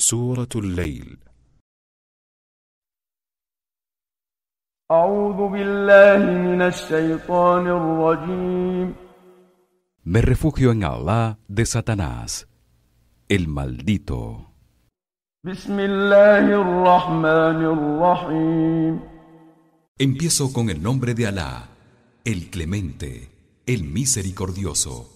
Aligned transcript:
سورة 0.00 0.48
الليل 0.56 1.18
أعوذ 4.90 5.48
بالله 5.52 6.18
من 6.46 6.62
الشيطان 6.62 7.66
الرجيم 7.66 8.94
Me 10.04 10.20
refugio 10.22 10.72
en 10.72 10.82
Allah 10.82 11.38
de 11.48 11.64
Satanás, 11.66 12.48
el 13.28 13.46
maldito. 13.46 14.46
بسم 15.44 15.78
الله 15.78 16.44
الرحمن 16.62 17.60
الرحيم 17.76 19.00
Empiezo 19.98 20.52
con 20.52 20.70
el 20.70 20.82
nombre 20.82 21.14
de 21.14 21.26
Alá, 21.26 21.68
el 22.24 22.48
clemente, 22.50 23.28
el 23.66 23.84
misericordioso. 23.84 25.13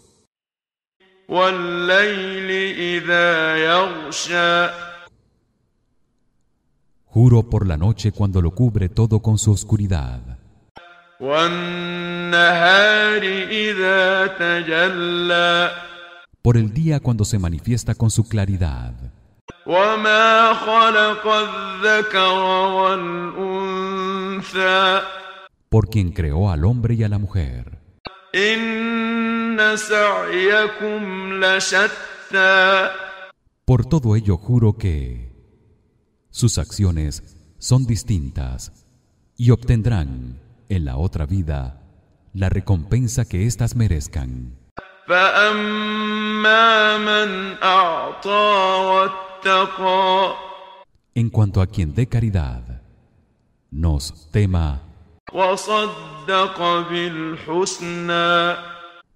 Juro 7.05 7.43
por 7.43 7.67
la 7.67 7.77
noche 7.77 8.11
cuando 8.11 8.41
lo 8.41 8.49
cubre 8.49 8.89
todo 8.89 9.19
con 9.19 9.37
su 9.37 9.51
oscuridad. 9.51 10.21
Por 16.41 16.57
el 16.57 16.73
día 16.73 16.99
cuando 16.99 17.25
se 17.25 17.37
manifiesta 17.37 17.93
con 17.93 18.09
su 18.09 18.27
claridad. 18.27 18.93
Por 25.69 25.89
quien 25.89 26.11
creó 26.11 26.49
al 26.49 26.65
hombre 26.65 26.95
y 26.95 27.03
a 27.03 27.09
la 27.09 27.19
mujer. 27.19 27.77
Por 33.65 33.85
todo 33.85 34.15
ello 34.15 34.37
juro 34.37 34.77
que 34.77 35.29
sus 36.29 36.57
acciones 36.57 37.23
son 37.57 37.85
distintas 37.85 38.85
y 39.35 39.51
obtendrán 39.51 40.39
en 40.69 40.85
la 40.85 40.95
otra 40.95 41.25
vida 41.25 41.81
la 42.33 42.47
recompensa 42.47 43.25
que 43.25 43.45
éstas 43.47 43.75
merezcan. 43.75 44.57
En 51.15 51.29
cuanto 51.29 51.61
a 51.61 51.67
quien 51.67 51.93
dé 51.93 52.07
caridad, 52.07 52.81
nos 53.71 54.29
tema 54.31 54.83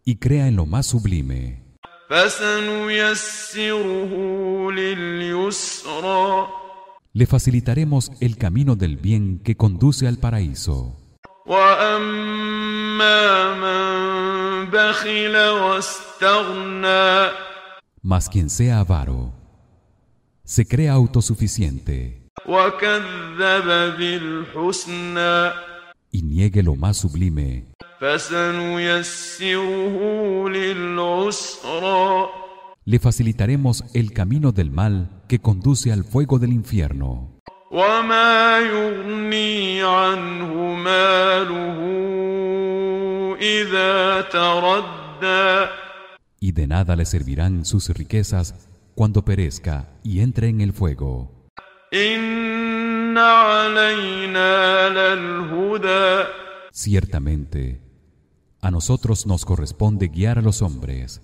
y 0.06 0.18
crea 0.18 0.48
en 0.48 0.56
lo 0.56 0.66
más 0.66 0.88
sublime. 0.88 1.64
Le 7.14 7.26
facilitaremos 7.26 8.12
el 8.20 8.38
camino 8.38 8.76
del 8.76 8.98
bien 8.98 9.40
que 9.40 9.56
conduce 9.56 10.08
al 10.08 10.18
paraíso. 10.18 10.98
Mas 18.02 18.30
quien 18.30 18.50
sea 18.50 18.80
avaro, 18.80 19.34
se 20.44 20.68
crea 20.68 20.94
autosuficiente 20.94 22.30
y 26.12 26.22
niegue 26.22 26.64
lo 26.64 26.76
más 26.76 26.98
sublime 26.98 27.73
le 32.84 33.00
facilitaremos 33.00 33.86
el 33.94 34.12
camino 34.12 34.52
del 34.52 34.72
mal 34.72 35.24
que 35.30 35.40
conduce 35.40 35.90
al 35.90 36.04
fuego 36.04 36.38
del 36.38 36.52
infierno. 36.52 37.40
Y 46.42 46.52
de 46.52 46.68
nada 46.68 46.98
le 46.98 47.06
servirán 47.06 47.64
sus 47.64 47.88
riquezas 47.88 48.68
cuando 48.96 49.24
perezca 49.24 49.88
y 50.04 50.20
entre 50.20 50.50
en 50.50 50.60
el 50.60 50.74
fuego. 50.74 51.48
Ciertamente, 56.74 57.93
a 58.64 58.72
nosotros 58.72 59.28
nos 59.28 59.44
corresponde 59.44 60.08
guiar 60.08 60.40
a 60.40 60.42
los 60.42 60.62
hombres. 60.62 61.22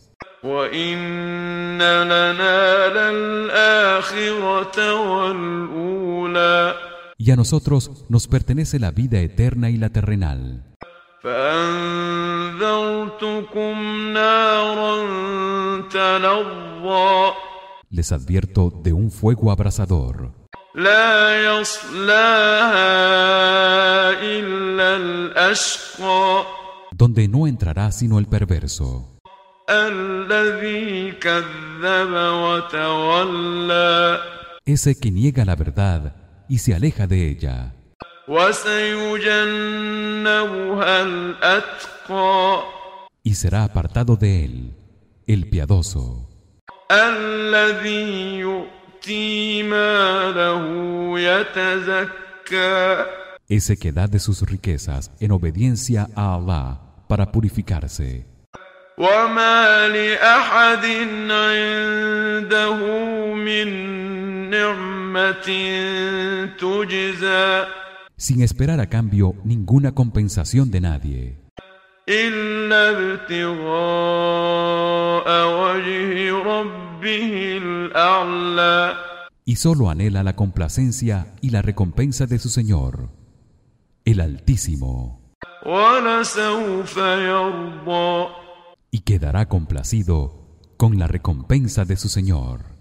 Y 7.18 7.32
a 7.32 7.36
nosotros 7.38 7.92
nos 8.10 8.28
pertenece 8.28 8.78
la 8.78 8.92
vida 8.92 9.20
eterna 9.22 9.70
y 9.70 9.78
la 9.78 9.90
terrenal. 9.90 10.66
Les 17.90 18.12
advierto 18.12 18.70
de 18.84 18.92
un 18.92 19.12
fuego 19.12 19.50
abrasador 19.50 20.34
donde 26.92 27.28
no 27.28 27.48
entrará 27.48 27.92
sino 27.92 28.20
el 28.20 28.28
perverso. 28.28 29.20
Ese 34.66 35.00
que 35.00 35.12
niega 35.12 35.46
la 35.46 35.56
verdad 35.56 36.16
y 36.48 36.58
se 36.58 36.74
aleja 36.74 37.08
de 37.08 37.30
ella. 37.30 37.74
Y 43.24 43.34
será 43.36 43.64
apartado 43.64 44.16
de 44.16 44.46
él, 44.46 44.74
el 45.28 45.50
piadoso 45.50 46.30
الذي 53.51 53.65
يؤتي 53.71 53.75
ماله 53.75 53.75
يتزكى 53.75 53.75
ese 53.75 53.77
que 53.77 53.93
da 53.93 54.07
de 54.07 54.19
sus 54.19 54.43
riquezas 54.43 55.11
en 55.21 55.31
obediencia 55.33 56.09
a 56.17 56.35
Allah 56.35 56.81
para 57.09 57.31
purificarse 57.33 58.25
وما 58.99 59.89
لأحد 59.89 60.85
عنده 61.31 62.79
من 63.35 63.69
نعمة 64.51 65.47
تجزى 66.59 67.65
sin 68.17 68.43
esperar 68.43 68.81
a 68.81 68.87
cambio 68.87 69.35
ninguna 69.45 69.93
compensación 69.93 70.71
de 70.71 70.81
nadie 70.81 71.35
إلا 72.09 72.91
ابتغاء 72.91 74.47
وجه 75.47 76.33
ربه 76.43 77.59
الأعلى 77.63 78.95
y 79.47 79.57
solo 79.57 79.91
anhela 79.91 80.23
la 80.23 80.35
complacencia 80.37 81.27
y 81.43 81.51
la 81.51 81.61
recompensa 81.63 82.27
de 82.27 82.39
su 82.39 82.49
Señor 82.49 83.11
el 84.06 84.22
Altísimo. 84.22 85.36
Y 88.92 89.00
quedará 89.02 89.48
complacido 89.48 90.60
con 90.78 90.98
la 90.98 91.08
recompensa 91.08 91.86
de 91.86 91.98
su 91.98 92.10
Señor. 92.10 92.79